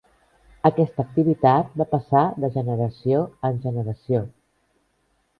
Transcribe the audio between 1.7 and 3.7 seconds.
va passar de generació en